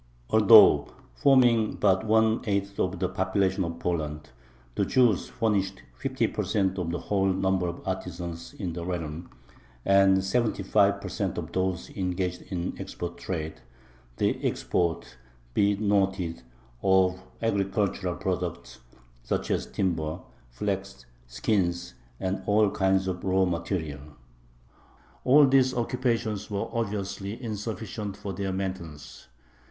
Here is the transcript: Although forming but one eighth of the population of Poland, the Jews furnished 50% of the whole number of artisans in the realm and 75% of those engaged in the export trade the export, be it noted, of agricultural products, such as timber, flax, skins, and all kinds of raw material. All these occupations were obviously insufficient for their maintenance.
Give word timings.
Although 0.31 0.87
forming 1.13 1.73
but 1.75 2.03
one 2.03 2.41
eighth 2.45 2.79
of 2.79 2.97
the 2.97 3.07
population 3.07 3.63
of 3.63 3.77
Poland, 3.77 4.31
the 4.73 4.83
Jews 4.83 5.27
furnished 5.29 5.83
50% 6.01 6.79
of 6.79 6.89
the 6.89 6.97
whole 6.97 7.27
number 7.27 7.67
of 7.67 7.87
artisans 7.87 8.55
in 8.55 8.73
the 8.73 8.83
realm 8.83 9.29
and 9.85 10.17
75% 10.17 11.37
of 11.37 11.51
those 11.51 11.91
engaged 11.91 12.41
in 12.51 12.71
the 12.73 12.81
export 12.81 13.19
trade 13.19 13.61
the 14.17 14.43
export, 14.43 15.17
be 15.53 15.73
it 15.73 15.79
noted, 15.79 16.41
of 16.81 17.21
agricultural 17.39 18.15
products, 18.15 18.79
such 19.21 19.51
as 19.51 19.67
timber, 19.67 20.19
flax, 20.49 21.05
skins, 21.27 21.93
and 22.19 22.41
all 22.47 22.71
kinds 22.71 23.07
of 23.07 23.23
raw 23.23 23.45
material. 23.45 24.01
All 25.23 25.45
these 25.45 25.75
occupations 25.75 26.49
were 26.49 26.67
obviously 26.73 27.39
insufficient 27.39 28.17
for 28.17 28.33
their 28.33 28.51
maintenance. 28.51 29.27